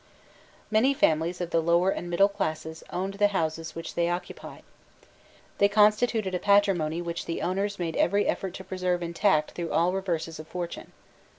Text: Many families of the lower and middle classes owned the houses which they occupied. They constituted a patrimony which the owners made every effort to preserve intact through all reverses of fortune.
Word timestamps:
Many 0.71 0.95
families 0.95 1.41
of 1.41 1.51
the 1.51 1.61
lower 1.61 1.91
and 1.91 2.09
middle 2.09 2.27
classes 2.27 2.83
owned 2.89 3.13
the 3.19 3.27
houses 3.37 3.75
which 3.75 3.93
they 3.93 4.09
occupied. 4.09 4.63
They 5.59 5.69
constituted 5.69 6.33
a 6.33 6.39
patrimony 6.39 7.03
which 7.03 7.25
the 7.25 7.43
owners 7.43 7.77
made 7.77 7.95
every 7.95 8.25
effort 8.25 8.55
to 8.55 8.63
preserve 8.63 9.03
intact 9.03 9.51
through 9.51 9.71
all 9.71 9.93
reverses 9.93 10.39
of 10.39 10.47
fortune. 10.47 10.91